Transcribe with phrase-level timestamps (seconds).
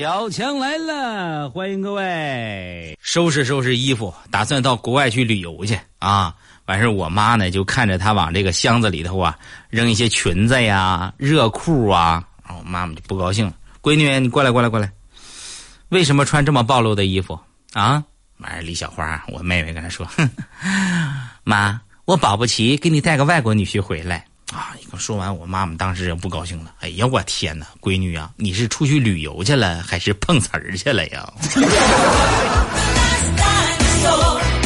[0.00, 2.96] 小强来了，欢迎各位！
[3.02, 6.34] 收拾收拾衣服，打算到国外去旅游去啊！
[6.64, 13.52] 完事我妈呢就看着他往这个箱子里头啊扔一些裙子呀、热裤啊，然后妈妈就不高兴了。
[13.82, 14.90] 闺女，你过来，过来，过来！
[15.90, 17.38] 为什么穿这么暴露的衣服
[17.74, 18.02] 啊？
[18.38, 20.30] 完事李小花，我妹妹跟她说：“哼，
[21.44, 24.74] 妈，我保不齐给你带个外国女婿回来。”啊！
[24.80, 26.72] 一说完，我妈妈当时就不高兴了。
[26.80, 31.32] 哎呀，我天哪，闺女啊，你是出去旅游去了，还是碰瓷儿去了呀？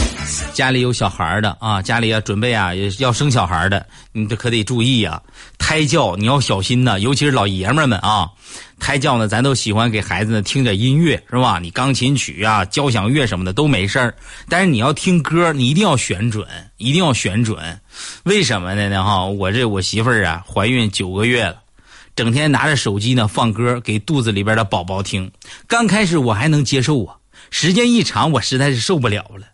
[0.52, 5.20] 家里有小孩的啊，家里要准备啊，要生小孩的，你这可得注意呀。
[5.58, 8.28] 胎教你要小心呐，尤其是老爷们们啊。
[8.78, 11.58] 胎教呢，咱都喜欢给孩子呢听点音乐，是吧？
[11.58, 14.14] 你钢琴曲啊、交响乐什么的都没事儿，
[14.48, 16.46] 但是你要听歌，你一定要选准，
[16.76, 17.80] 一定要选准。
[18.24, 18.88] 为什么呢？
[18.88, 21.56] 呢哈，我这我媳妇儿啊，怀孕九个月了，
[22.16, 25.30] 整天拿着手机呢放歌给肚子里边的宝宝听。
[25.66, 27.16] 刚开始我还能接受啊，
[27.50, 29.46] 时间一长，我实在是受不了了。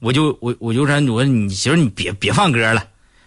[0.00, 2.82] 我就我我就说我说你媳妇你别别放歌了，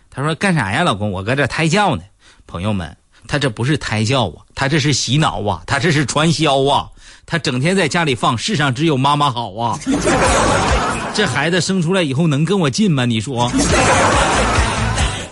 [0.09, 2.03] 他说干啥呀老公我搁这胎教呢，
[2.48, 2.95] 朋友们
[3.28, 6.88] 他这不是胎教啊，他这是洗脑啊，他这是传销啊，
[7.25, 9.80] 他整天在家里放世上只有妈妈好啊，
[11.14, 13.06] 这孩子生出来以后能跟我近吗？
[13.06, 13.52] 你说？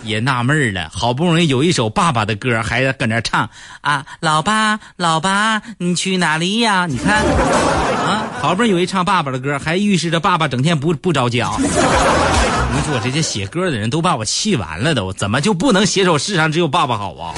[0.03, 3.49] 也纳闷了，好不容易有一首爸爸的歌，还搁那唱
[3.81, 6.85] 啊，老爸，老爸，你去哪里呀？
[6.85, 11.55] 你看，啊，好不容易有一唱爸爸的歌，还预示着爸爸整天不不着脚。
[11.59, 17.33] 你说我这些写歌的人都把我气完了，都怎么就不能写首世上只有爸爸好啊？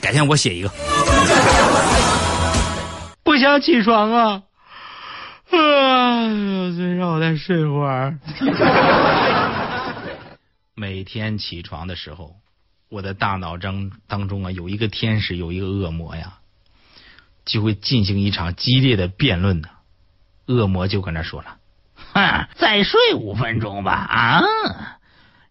[0.00, 0.70] 改天我写一个。
[3.24, 4.42] 不想起床啊！
[5.50, 6.28] 啊，
[6.76, 8.16] 先让我再睡会儿。
[10.74, 12.36] 每天起床的时候，
[12.90, 16.34] 我的大脑中当中啊，有一个天使，有一个恶魔呀，
[17.46, 19.68] 就会进行一场激烈的辩论呢。
[20.46, 21.56] 恶魔就跟那说了
[22.12, 24.42] ：“哼，再睡五分钟吧，啊。”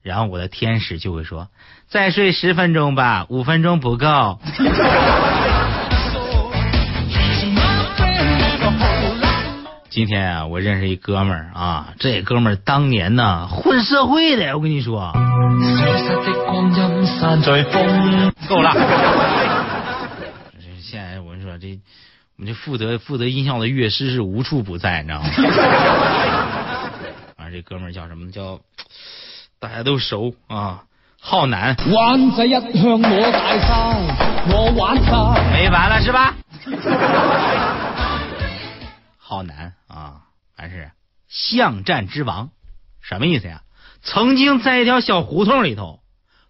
[0.04, 1.48] 然后我的天使就会说
[1.90, 4.40] ：“再睡十分钟吧，五分钟不够。”
[9.90, 15.14] 今天啊，我认识一哥们儿啊，这哥们儿当年呢混社会的，我跟你说。
[18.50, 18.72] 够了。
[21.66, 21.80] 这
[22.38, 25.30] 我们这负责负责音效的乐师是无处不在，你知道吗？
[27.38, 28.32] 啊，这哥们儿叫什么？
[28.32, 28.62] 叫
[29.60, 30.84] 大家都熟啊，
[31.20, 31.76] 浩南。
[31.92, 32.62] 玩仔一向
[33.02, 33.66] 我大晒，
[34.52, 35.12] 我玩晒。
[35.52, 36.36] 没完了是吧？
[39.18, 40.22] 浩南啊，
[40.56, 40.92] 还是
[41.28, 42.52] 巷战之王，
[43.02, 43.64] 什么意思呀？
[44.04, 46.02] 曾经在一条小胡同里头，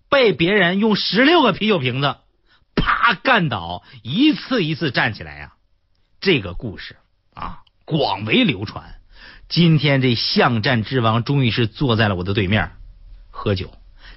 [0.09, 2.18] 被别人用十六个啤酒瓶子
[2.75, 5.53] 啪干倒，一次一次站起来呀。
[6.19, 6.97] 这个故事
[7.34, 8.96] 啊，广为流传。
[9.47, 12.72] 今天这巷战之王终于是坐在了我的对面，
[13.31, 13.74] 喝酒，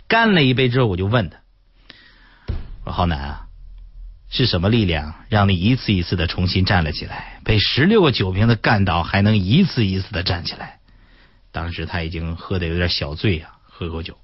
[0.07, 1.39] 干了一杯之后，我就问他
[2.85, 3.45] ：“说浩南啊。”
[4.31, 7.41] 是什么力量让你一次一次的重新站了起来？
[7.45, 10.81] 被十六个酒瓶子干倒，还能一次一次的站起来？
[11.51, 14.19] 当时他已经喝的有点小醉呀，喝口酒，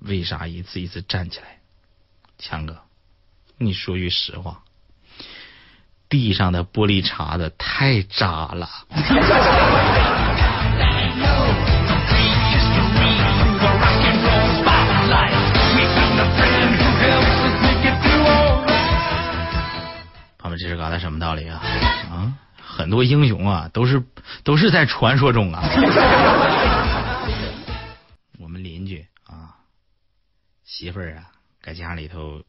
[0.00, 1.58] 为啥一次一次站起来？
[2.38, 2.76] 强哥，
[3.58, 4.62] 你说句实话，
[6.08, 8.68] 地上的玻璃碴子太渣了。
[20.54, 21.60] 这是搞的什么道理啊？
[22.12, 22.30] 啊，
[22.62, 24.00] 很多英雄啊，都是
[24.44, 25.60] 都是在传说中啊。
[30.82, 31.30] 媳妇儿啊，
[31.62, 32.42] 在家里头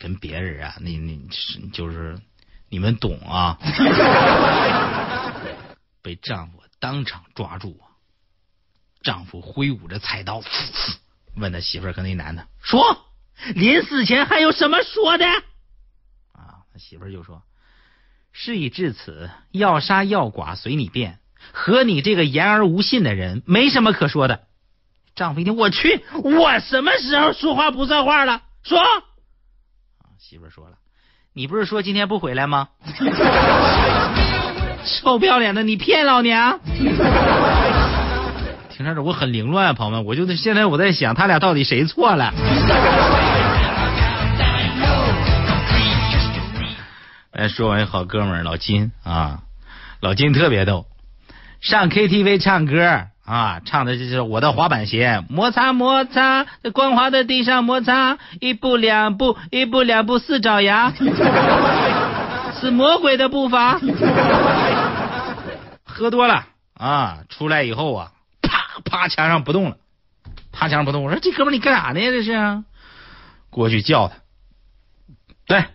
[0.00, 1.16] 跟别人啊，那那
[1.72, 2.18] 就是
[2.68, 3.56] 你们懂啊。
[6.02, 7.78] 被丈夫当场抓住，
[9.02, 10.42] 丈夫挥舞着菜刀，
[11.36, 13.06] 问他媳妇儿跟那男的说
[13.54, 15.24] ：“临死前还有什么说的？”
[16.34, 17.44] 啊，他媳妇儿就说
[18.34, 21.20] ：“事已至此，要杀要剐随你便，
[21.52, 24.46] 和你这个言而无信的人没什么可说的。”
[25.20, 28.40] 丈夫一听，我去，我什么时候说话不算话了？
[28.62, 28.80] 说，
[30.18, 30.76] 媳妇儿说了
[31.36, 32.68] ：“你不是说今天不回来吗？”
[34.82, 36.58] 臭不要脸的，你骗老娘！
[38.70, 42.32] 听着这我很凌乱啊，朋友们，我就现在我在想，他俩到底谁错了？
[47.32, 49.40] 哎，说完好哥们儿老金啊，
[50.00, 50.86] 老金特别逗，
[51.60, 60.92] 上 KTV 唱歌啊，唱的就是我的滑板鞋，摩擦摩擦，在光滑的地上摩擦，一步两步，一步两步似爪牙，
[62.60, 63.78] 是魔鬼的步伐。
[65.84, 68.10] 喝多了啊，出来以后啊，
[68.42, 69.76] 啪趴墙上不动了，
[70.50, 71.04] 趴墙上不动。
[71.04, 72.00] 我说这哥们你干啥呢？
[72.00, 72.64] 这是，
[73.48, 74.14] 过去叫他，
[75.46, 75.66] 对，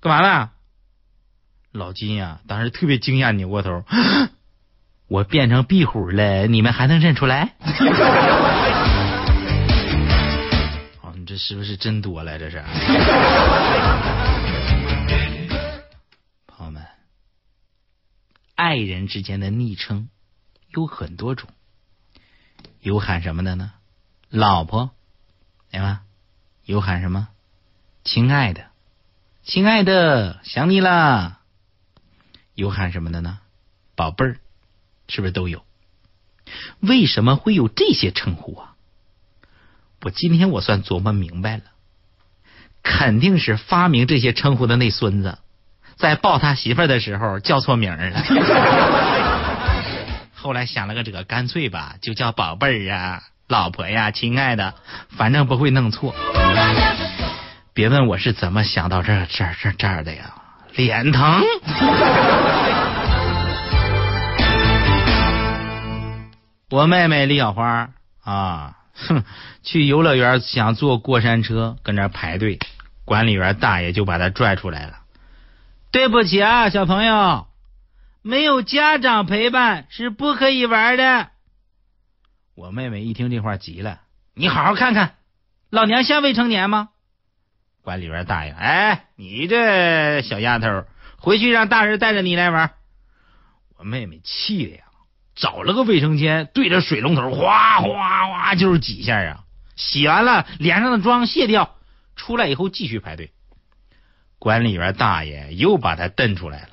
[0.00, 0.50] 干嘛呢？
[1.72, 3.82] 老金呀，当时特别惊讶，扭过头。
[5.06, 7.54] 我变成壁虎了，你们还能认出来？
[11.02, 12.38] 哦，你这是不是真多了？
[12.38, 12.64] 这是，
[16.46, 16.82] 朋友们，
[18.54, 20.08] 爱人之间的昵称
[20.70, 21.50] 有很多种，
[22.80, 23.72] 有喊什么的呢？
[24.30, 24.90] 老婆，
[25.70, 26.00] 对吧？
[26.64, 27.28] 有喊什么？
[28.04, 28.68] 亲爱的，
[29.42, 31.40] 亲爱的，想你了。
[32.54, 33.40] 有喊什么的呢？
[33.94, 34.38] 宝贝儿。
[35.08, 35.64] 是不是都有？
[36.80, 38.72] 为什么会有这些称呼啊？
[40.02, 41.62] 我今天我算琢磨明白了，
[42.82, 45.38] 肯定是发明这些称呼的那孙子，
[45.96, 48.22] 在抱他媳妇儿的时候叫错名了。
[50.34, 54.74] 后来想了个辙，干脆吧，就叫宝贝儿啊、老婆呀、亲爱的，
[55.16, 56.14] 反正不会弄错。
[57.72, 60.34] 别问我是怎么想到这这这这儿的呀，
[60.74, 61.42] 脸疼。
[66.70, 67.90] 我妹妹李小花
[68.22, 69.24] 啊，哼，
[69.62, 72.58] 去游乐园想坐过山车，跟那排队，
[73.04, 75.00] 管理员大爷就把她拽出来了。
[75.92, 77.46] 对不起啊，小朋友，
[78.22, 81.28] 没有家长陪伴是不可以玩的。
[82.56, 84.00] 我妹妹一听这话急了，
[84.34, 85.14] 你好好看看，
[85.70, 86.88] 老娘像未成年吗？
[87.82, 90.84] 管理员大爷，哎，你这小丫头，
[91.18, 92.72] 回去让大人带着你来玩。
[93.76, 94.83] 我妹妹气的呀。
[95.34, 99.40] 找了个卫生间，对着水龙头哗哗哗就是几下啊！
[99.76, 101.74] 洗完了，脸上的妆卸掉，
[102.14, 103.32] 出来以后继续排队。
[104.38, 106.68] 管理员大爷又把他瞪出来了。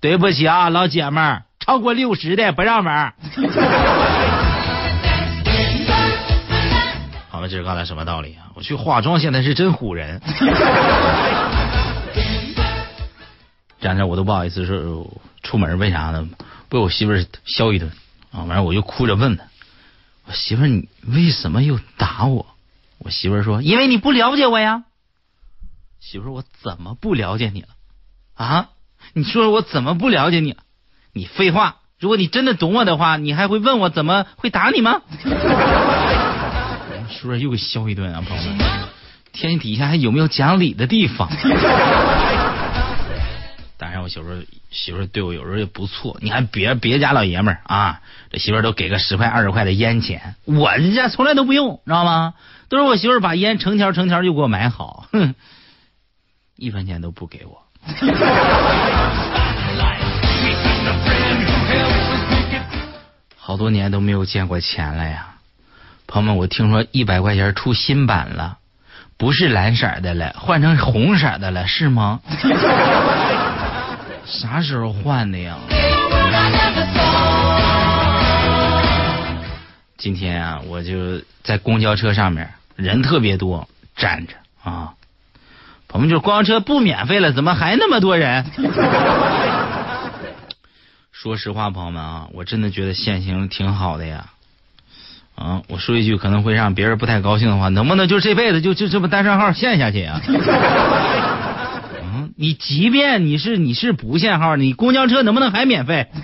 [0.00, 3.14] 对不起啊，老姐们儿，超过六十的不让玩。
[7.28, 8.52] 好了，这是刚才什么道理啊？
[8.54, 10.20] 我去化妆现在是真唬人。
[13.80, 15.10] 这两天我都不好意思说
[15.42, 16.28] 出门，为啥呢？
[16.68, 17.90] 被我媳妇儿削一顿
[18.32, 18.44] 啊！
[18.44, 19.44] 完了我就哭着问他
[20.26, 22.46] ：“我媳妇儿，你为什么又打我？”
[22.98, 24.84] 我媳妇儿说：“因为你不了解我呀。”
[26.00, 27.68] 媳妇儿，我怎么不了解你了？
[28.34, 28.68] 啊？
[29.12, 30.58] 你说我怎么不了解你了？
[31.12, 31.76] 你废话！
[31.98, 35.00] 如果你真的懂我的话，你还会问我怎么会打你吗？
[37.08, 38.66] 是不是又给削一顿啊，朋友们？
[39.32, 41.30] 天底下还有没有讲理的地方？
[44.06, 46.16] 我媳妇儿媳妇儿对我有时候也不错。
[46.20, 52.34] 你看别别家老爷们儿啊，这媳妇儿都给个十块二十块的烟钱，我家从来都不用，知道吗？
[52.68, 55.34] 都是我媳妇儿把烟成条成条就给我买好，哼，
[56.54, 57.66] 一分钱都不给我。
[63.36, 65.34] 好多年都没有见过钱了呀，
[66.06, 68.58] 朋友们，我听说一百块钱出新版了，
[69.16, 72.20] 不是蓝色的了，换成红色的了，是吗？
[74.26, 75.56] 啥时候换的呀？
[79.96, 84.94] 今天啊，我就在公交车上面，人特别多，站着啊。
[85.88, 88.44] 朋友们，就公交车不免费了，怎么还那么多人？
[91.12, 94.26] 说实话，朋友们啊，我真的觉得限行挺好的呀。
[95.36, 100.20] 啊，我说一句可能会让别人不太高兴的话，能不能就这辈子就就这么单双号限下去啊？
[102.38, 106.08] 你即便你是你是不限号，你公交车能不能还免费？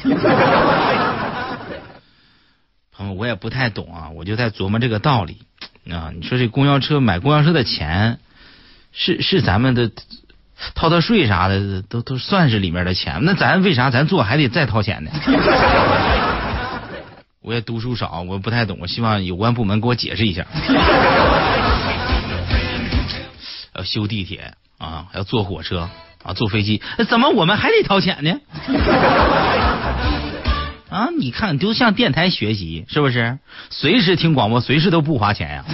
[2.95, 5.39] 朋友，我也不太懂啊，我就在琢磨这个道理
[5.91, 6.13] 啊。
[6.15, 8.19] 你说这公交车买公交车的钱，
[8.93, 9.91] 是是咱们的
[10.75, 13.21] 掏掏税啥的，都都算是里面的钱。
[13.23, 15.11] 那咱为啥咱坐还得再掏钱呢？
[17.41, 20.45] 我也读书少，我不太懂，我希望有关部门给我解释一下。
[23.75, 24.53] 要 修地铁。
[24.83, 25.89] 啊，要坐火车
[26.25, 28.41] 啊，坐飞机，怎么我们还得掏钱呢？
[30.91, 33.39] 啊，你看，都向电台学习，是不是？
[33.71, 35.65] 随时听广播，随时都不花钱呀。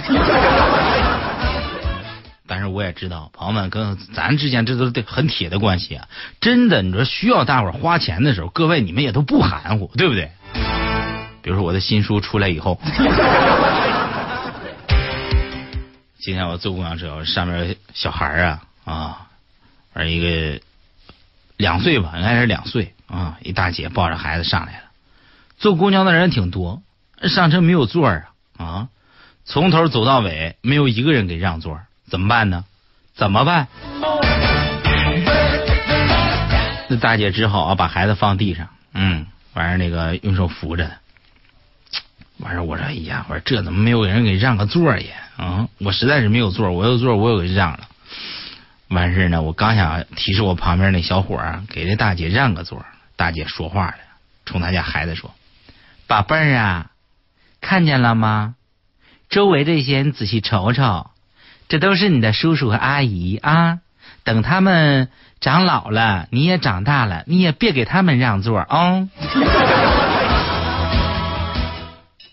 [2.47, 6.05] 但是我也知道，朋友们跟咱之间这都是很铁的关系啊。
[6.39, 10.29] 真的，你说需要大伙花钱的时候，各位你们也都不含糊，对不对？
[11.41, 12.79] 比如说我的新书出来以后，
[16.19, 18.61] 今天我坐公交车，上面小孩啊。
[18.89, 19.27] 啊，
[19.93, 20.59] 而一个
[21.57, 23.37] 两岁吧，应该是两岁啊。
[23.43, 24.83] 一大姐抱着孩子上来了，
[25.59, 26.81] 坐公交的人挺多
[27.21, 28.23] 上车没有座啊
[28.57, 28.87] 啊，
[29.45, 31.79] 从头走到尾没有一个人给让座，
[32.09, 32.65] 怎么办呢？
[33.13, 33.67] 怎么办？
[36.87, 40.89] 那大姐只好啊把孩子放地上，嗯，完事那个用手扶着。
[42.37, 45.15] 完事我说哎呀，我说这怎么没有人给让个座儿呀？
[45.37, 47.87] 啊，我实在是没有座，我有座我有给让了。
[48.89, 52.83] 完事呢，我刚想提示我旁边那小伙儿给这大姐让个座，
[53.15, 53.97] 大姐说话了，
[54.45, 55.31] 冲他家孩子说
[56.07, 56.91] ：“宝贝儿啊，
[57.61, 58.55] 看见了吗？
[59.29, 61.11] 周围这些你仔细瞅瞅，
[61.67, 63.79] 这都是你的叔叔和阿姨啊。
[64.23, 69.07] 等他们长老了，你也长大了，你也别给他们让座啊。”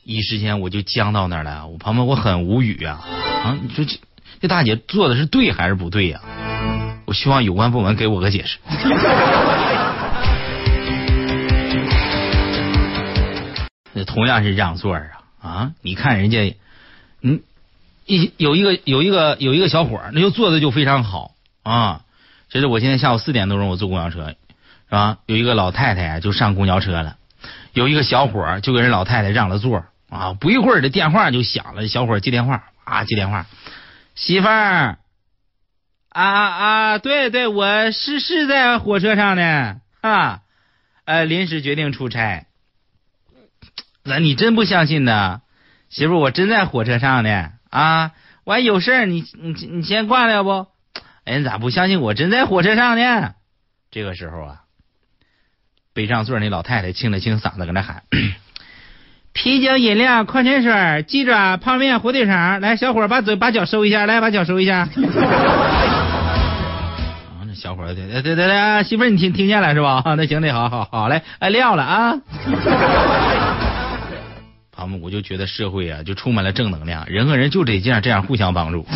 [0.05, 3.05] 一时间我就僵到那儿了，我旁边我很无语啊
[3.45, 3.59] 啊！
[3.61, 4.01] 你说这
[4.41, 6.21] 这大姐做的是对还是不对呀？
[7.07, 8.59] 我希望有关部门给我个解释。
[13.93, 15.03] 那同样是让座啊
[15.41, 15.73] 啊！
[15.81, 16.57] 你看人家，
[17.23, 17.41] 嗯，
[18.05, 21.31] 一有一个有一个有一个小伙儿，那就坐的就非常好
[21.63, 22.03] 啊。
[22.51, 24.35] 这是我今天下午四点多钟我坐公交车，
[24.89, 25.17] 是吧？
[25.27, 27.17] 有一个老太太就上公交车了，
[27.73, 29.85] 有一个小伙儿就给人老太太让了座。
[30.09, 30.35] 啊！
[30.39, 31.89] 不一会儿，这电话就响了。
[31.89, 33.47] 小伙接电话啊，接电话，
[34.15, 34.99] 媳妇儿
[36.17, 36.99] 啊啊！
[36.99, 40.41] 对对，我是是在火车上呢啊，
[41.05, 42.47] 呃，临时决定出差。
[44.03, 45.43] 那你真不相信呢？
[45.91, 48.13] 媳妇，我真在火车上呢啊！
[48.45, 50.69] 我还有事儿，你你你先挂了不？
[51.27, 53.35] 哎，你咋不相信我真在火车上呢？
[53.91, 54.61] 这个时候啊，
[55.93, 58.05] 北上座那老太太清了清嗓子，搁那喊。
[59.35, 64.89] 啤酒、饮料、矿泉水、鸡爪、泡面、火腿肠，来，小伙把嘴、把脚收一下，来，把脚收一下。
[67.57, 70.03] 小伙儿对对对对，媳妇儿你听听见了是吧？
[70.17, 72.15] 那行，那好好好嘞，哎，撂了啊。
[74.71, 78.87] 他们我就觉得社会啊，就充满了正能量，人和人就得这样这样互相帮助。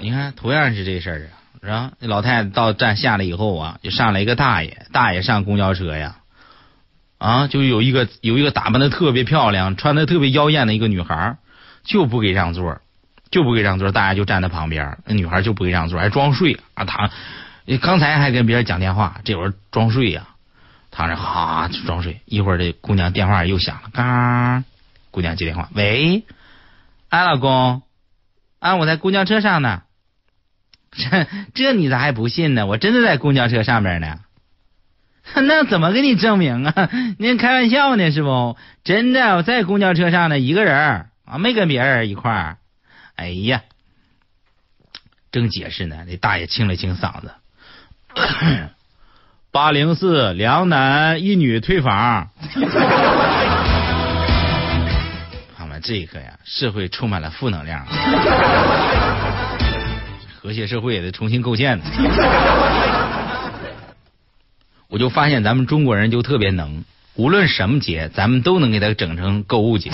[0.00, 1.26] 你看，同样是这事儿啊，
[1.62, 1.90] 是吧？
[1.98, 6.16] 那老太太到站下来以后啊，就上来一个大爷，大爷上公交车呀。
[7.18, 11.36] 啊，就有一个有一个打扮的特别漂亮、穿的特别妖艳的一个女孩，
[11.84, 12.78] 就不给让座，
[13.30, 17.10] 就不给让座，大家就站在旁边，那女孩就不给让座，还装睡啊躺，
[17.80, 20.28] 刚才还跟别人讲电话，这会儿装睡呀，
[20.90, 24.64] 躺着哈就装睡，一会儿这姑娘电话又响了，嘎，
[25.10, 26.24] 姑娘接电话，喂，
[27.08, 27.82] 啊老公，
[28.58, 29.82] 啊，我在公交车上呢，
[30.90, 32.66] 这这你咋还不信呢？
[32.66, 34.18] 我真的在公交车上面呢。
[35.36, 36.90] 那怎么给你证明啊？
[37.18, 38.56] 您开玩笑呢是不？
[38.82, 42.56] 真的，我在公交车上呢，一个人啊，没跟别人一块儿。
[43.20, 43.60] 哎呀，
[45.30, 47.30] 正解释呢，那大爷清了清嗓子。
[49.52, 52.30] 八零四，两男一女退房。
[55.54, 57.84] 看完这一刻呀，社会充满了负能量，
[60.40, 61.84] 和谐社会也得重新构建呢。
[64.88, 66.84] 我就发现咱们中国人就特别能，
[67.16, 69.90] 无论什么节，咱们都能给他整成购物节。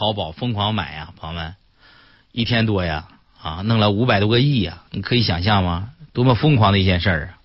[0.00, 1.56] 淘宝疯狂买呀，朋友们，
[2.32, 5.90] 一天多呀，啊，弄了五百多个亿呀，你可以想象吗？
[6.14, 7.36] 多么疯狂的一件事儿啊！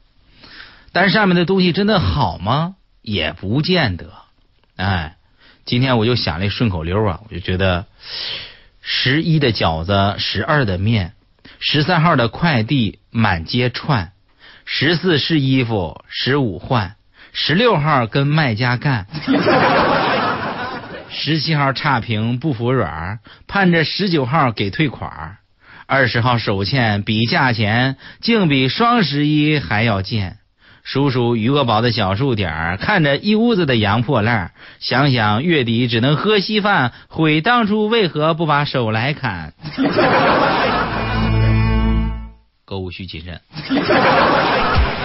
[0.94, 2.76] 但是上面的东西真的好吗？
[3.02, 4.14] 也不见得。
[4.78, 5.18] 哎，
[5.66, 7.88] 今天我就想了顺口溜啊，我就觉得
[8.82, 11.12] 十一的饺子，十二的面，
[11.60, 14.14] 十三号的快递满街串。
[14.64, 16.96] 十四试衣服，十五换，
[17.34, 19.08] 十六号跟卖家干，
[21.18, 25.38] 十七号差评不服软，盼着十九号给退款，
[25.88, 30.40] 二十号手欠比价钱，竟比双十一还要贱。
[30.84, 39.54] 数数余额宝的小数点，看着一屋子的洋破烂，想想月底只能喝稀饭，悔当初为何不把手来砍。
[42.66, 43.40] 购物需谨慎。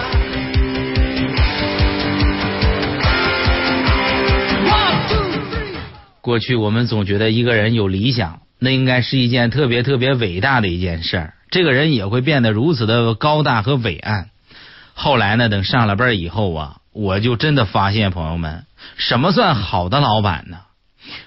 [6.21, 14.29] 过去我们总觉得一个人有理想，那应该是一件特别特别伟大的一件事儿，这个人也会变得如此的高大和伟岸。
[14.93, 18.65] 后来呢，等上了班以后啊，我就真的发现，朋友们，
[18.97, 20.59] 什么算好的老板呢？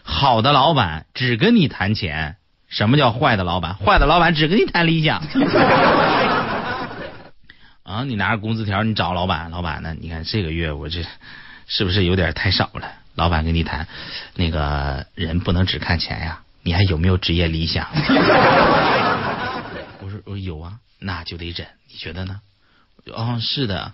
[0.02, 2.36] 好的老板只跟你谈钱。
[2.68, 3.74] 什么叫坏的老板？
[3.74, 5.22] 坏的老板只跟你谈理想。
[7.82, 9.94] 啊，你拿着工资条，你找老板，老板呢？
[10.00, 11.00] 你看这个月我这
[11.66, 12.90] 是不是有点太少了？
[13.14, 13.86] 老板跟你谈，
[14.34, 17.86] 那个人不能只看钱呀，你还有没有职业理想？
[20.00, 22.40] 我说我有啊，那就得忍，你觉得呢？
[23.12, 23.80] 哦，是的。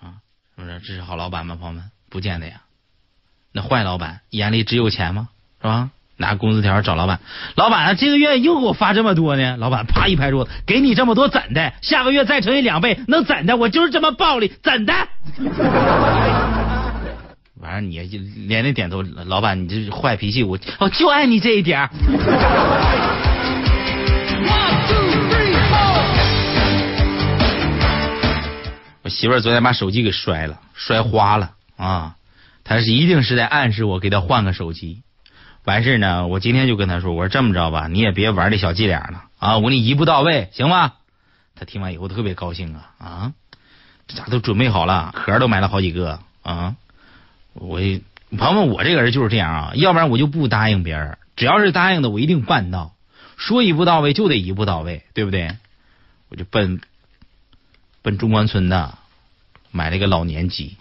[0.00, 0.20] 啊，
[0.56, 1.56] 是不是这是好老板吗？
[1.56, 2.62] 朋友们，不见得呀。
[3.52, 5.28] 那坏老板眼里只有钱吗？
[5.60, 5.90] 是吧？
[6.18, 7.20] 拿工资条找老板，
[7.56, 9.56] 老板这个月又给我发这么多呢？
[9.56, 11.72] 老板啪一拍桌子，给你这么多怎的？
[11.80, 13.56] 下个月再乘以两倍，能怎的？
[13.56, 14.92] 我就是这么暴力，怎的？
[17.62, 17.96] 完了，你
[18.48, 21.88] 连连点头，老板，你这坏脾气，我我就爱你这一点。
[29.04, 32.16] 我媳妇儿昨天把手机给摔了，摔花了啊！
[32.64, 35.02] 她是一定是在暗示我给她换个手机。
[35.64, 40.94] 完事呢，我今天就跟她说，我说这么着吧，你也别玩这小伎俩了啊，我给你一步到位，行吗？
[41.54, 43.32] 她听完以后特别高兴啊啊！
[44.08, 46.74] 这家都准备好了，盒都买了好几个啊！
[47.54, 47.78] 我
[48.38, 52.94] 朋友们，我这个人就是这样啊，要不然我就不答应别人，只要是答应的，我一定办到。
[53.36, 55.56] 说一步到位就得一步到位，对不对？
[56.28, 56.80] 我就奔
[58.00, 58.96] 奔中关村的
[59.70, 60.76] 买了一个老年机，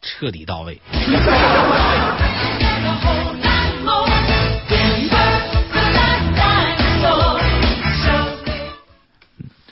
[0.00, 0.80] 彻底到位。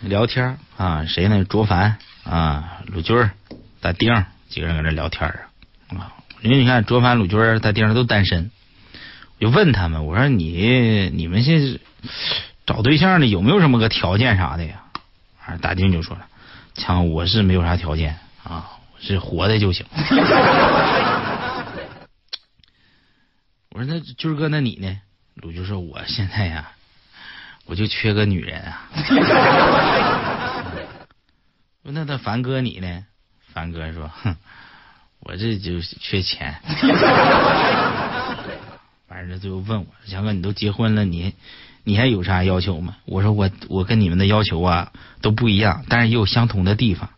[0.03, 1.45] 聊天啊，谁呢？
[1.45, 3.31] 卓凡啊，鲁军儿、
[3.81, 5.37] 大丁几个人搁这聊天啊
[5.97, 6.13] 啊。
[6.43, 8.51] 因为你看，卓凡、鲁军儿、大丁都单身，
[9.39, 11.79] 我就问他们，我说你你们现在
[12.67, 14.83] 找对象呢，有没有什么个条件啥的呀？
[15.45, 16.27] 啊，大丁就说了，
[16.75, 19.87] 强，我是没有啥条件啊，我是活的就行。
[23.71, 25.01] 我说那军哥，那你呢？
[25.35, 26.73] 鲁军说，我现在呀。
[27.69, 28.87] 我就缺个女人啊！
[31.93, 33.05] 那那凡哥你呢？
[33.53, 34.37] 凡哥说：“哼，
[35.21, 36.57] 我这就缺钱。”
[39.09, 41.33] 完了，最后问我：“强哥，你都结婚了，你
[41.85, 47.11] 你还有啥要求吗？”我说：“我我跟你们的要求啊都不一样，但是也有相同的地方。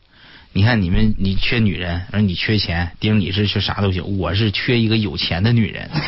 [0.52, 5.90] 你看你们，你缺女人，而你缺钱，丁你是缺啥都行，我是缺一个有钱的女人。”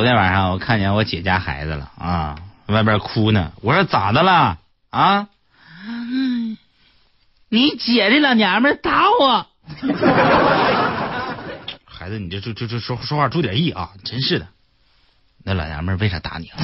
[0.00, 3.52] 昨天晚上我看见我姐家孩子了啊，外边哭呢。
[3.60, 4.56] 我说咋的了
[4.88, 5.28] 啊？
[7.50, 9.46] 你姐这老娘们打我。
[11.84, 13.90] 孩子，你这这这这说说话注点意啊！
[14.02, 14.46] 真是的，
[15.44, 16.48] 那老娘们为啥打你？
[16.48, 16.56] 啊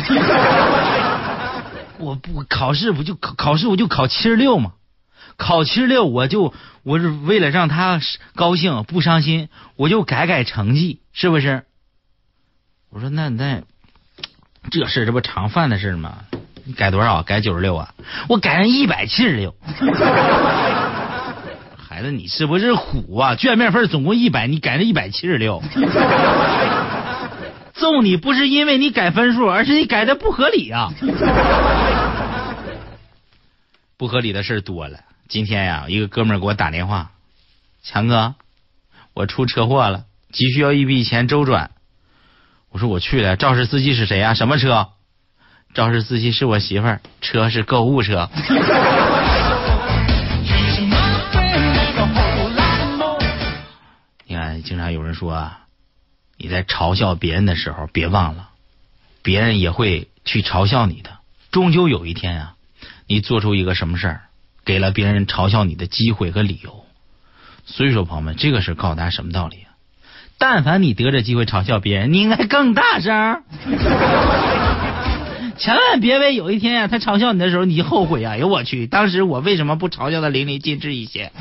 [2.01, 4.73] 我不考试不就考考试我就考七十六吗？
[5.37, 8.01] 考七十六我就我是为了让他
[8.35, 11.66] 高兴不伤心，我就改改成绩，是不是？
[12.97, 13.61] 我说那那
[14.71, 16.21] 这事这不常犯的事吗？
[16.65, 17.23] 你改多少？
[17.23, 17.93] 改九十六啊？
[18.27, 19.55] 我改成一百七十六。
[21.77, 23.35] 孩子，你是不是虎啊？
[23.35, 25.63] 卷面分总共一百，你改成一百七十六。
[27.75, 30.91] 揍你不是因为你改分数，而是你改的不合理啊！
[33.99, 35.01] 不合理的事多了。
[35.29, 37.11] 今天呀，一个哥们儿给我打电话，
[37.83, 38.37] 强哥，
[39.13, 41.73] 我出车祸了，急需要一笔钱周转。
[42.77, 44.35] 我说我去了，肇事司机是谁呀？
[44.35, 44.89] 什么车？
[45.73, 48.29] 肇事司机是我媳妇儿，车是购物车。
[54.27, 55.61] 你看，经常有人说啊，
[56.37, 58.51] 你在嘲笑别人的时候，别忘了，
[59.23, 61.17] 别人也会去嘲笑你的。
[61.51, 62.57] 终究有一天啊，
[63.07, 64.21] 你做出一个什么事儿，
[64.67, 66.85] 给了别人嘲笑你的机会和理由。
[67.65, 69.66] 所以说，朋友们，这个是告诉大家什么道理？
[70.39, 73.43] 但凡你得着机会嘲笑别人，你应该更大声，
[75.57, 78.33] 千万别为有一天啊他嘲笑你的时候你后悔啊！
[78.33, 81.33] 哎呦我去，当时我为什么不嘲笑的淋漓尽致一些？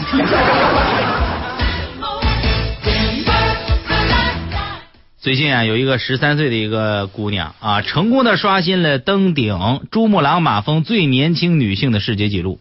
[5.20, 12.60] 最近啊，有一个十三岁的一个姑娘啊，成功的刷新了登顶珠穆朗玛峰最年轻女性的世界纪录。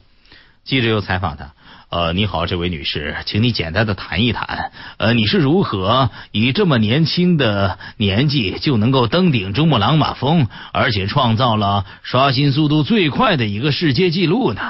[0.65, 1.53] 记者又采访她。
[1.95, 14.61] 呃，你好，这位女士，请你简单的谈一谈，呃，你是如何以这么年轻的年纪就能够登顶珠穆朗玛峰，而且创造了刷新速度最快的一个世界纪录呢？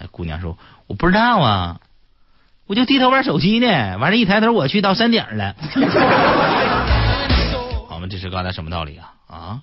[0.00, 1.76] 哎，姑娘说，我不知道啊，
[2.66, 5.54] 我就低头玩手机呢，完了，一抬头我去到山顶了。
[7.90, 9.12] 我们这是刚才什么道理啊？
[9.28, 9.60] 啊，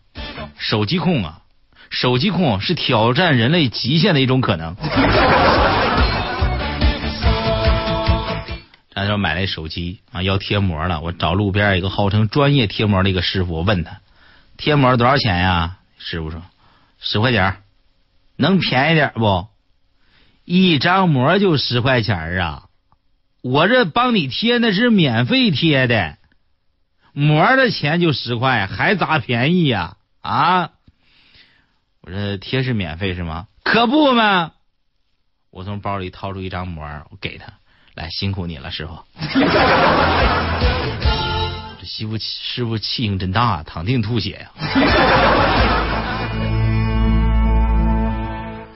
[0.57, 1.39] 手机控啊，
[1.89, 4.73] 手机控是挑战人类极限的一种可能。
[9.01, 11.01] 咱就买了手机啊，要贴膜了。
[11.01, 13.99] 我找路边一个号称专业贴膜的一个师傅，我问他
[14.57, 15.79] 贴膜多少钱呀？
[15.97, 16.43] 师傅说
[16.99, 17.63] 十块钱，
[18.35, 19.47] 能便宜点不？
[20.45, 22.67] 一张膜就十块钱啊！
[23.41, 26.17] 我这帮你贴那是免费贴的，
[27.13, 29.97] 膜的钱就十块，还咋便宜呀？
[30.21, 30.71] 啊！
[32.01, 33.47] 我这贴是免费是吗？
[33.63, 34.51] 可不嘛！
[35.49, 37.53] 我从包里掏出一张膜，我给他，
[37.95, 38.97] 来辛苦你了，师傅。
[41.80, 45.81] 这媳妇师傅气性真大，躺定吐血呀、啊。